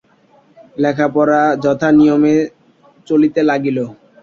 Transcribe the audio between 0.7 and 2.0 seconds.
লেখাপড়া যথা